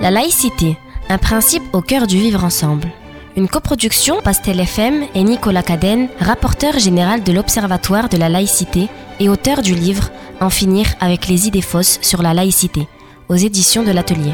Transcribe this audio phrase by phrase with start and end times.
[0.00, 0.78] La laïcité,
[1.10, 2.88] un principe au cœur du vivre ensemble.
[3.36, 9.28] Une coproduction Pastel FM et Nicolas Cadenne, rapporteur général de l'Observatoire de la laïcité et
[9.28, 10.08] auteur du livre
[10.40, 12.88] En finir avec les idées fausses sur la laïcité,
[13.28, 14.32] aux éditions de l'Atelier.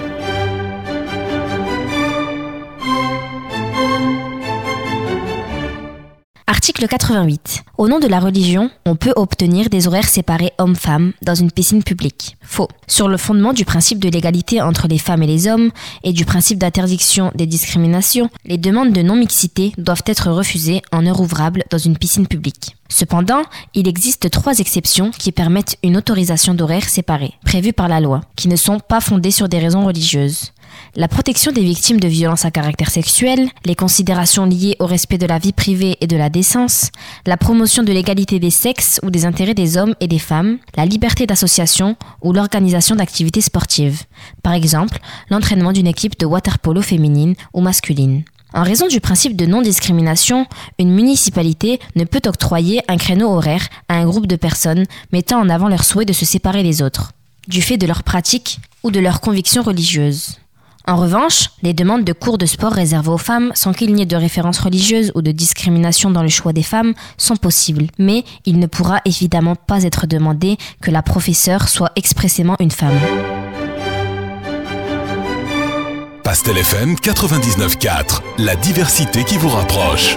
[6.56, 7.64] Article 88.
[7.76, 11.82] Au nom de la religion, on peut obtenir des horaires séparés hommes-femmes dans une piscine
[11.82, 12.38] publique.
[12.40, 12.68] Faux.
[12.86, 15.70] Sur le fondement du principe de l'égalité entre les femmes et les hommes
[16.02, 21.20] et du principe d'interdiction des discriminations, les demandes de non-mixité doivent être refusées en heure
[21.20, 22.74] ouvrable dans une piscine publique.
[22.88, 23.42] Cependant,
[23.74, 28.48] il existe trois exceptions qui permettent une autorisation d'horaires séparés, prévues par la loi, qui
[28.48, 30.52] ne sont pas fondées sur des raisons religieuses
[30.94, 35.26] la protection des victimes de violences à caractère sexuel, les considérations liées au respect de
[35.26, 36.90] la vie privée et de la décence,
[37.26, 40.86] la promotion de l'égalité des sexes ou des intérêts des hommes et des femmes, la
[40.86, 44.04] liberté d'association ou l'organisation d'activités sportives,
[44.42, 44.98] par exemple
[45.30, 48.24] l'entraînement d'une équipe de waterpolo féminine ou masculine.
[48.54, 50.46] En raison du principe de non-discrimination,
[50.78, 55.50] une municipalité ne peut octroyer un créneau horaire à un groupe de personnes mettant en
[55.50, 57.12] avant leur souhait de se séparer des autres,
[57.48, 60.38] du fait de leurs pratiques ou de leurs convictions religieuses.
[60.88, 64.06] En revanche, les demandes de cours de sport réservés aux femmes, sans qu'il n'y ait
[64.06, 67.88] de référence religieuse ou de discrimination dans le choix des femmes, sont possibles.
[67.98, 72.98] Mais il ne pourra évidemment pas être demandé que la professeure soit expressément une femme.
[76.22, 80.16] Pastel FM 99.4, la diversité qui vous rapproche.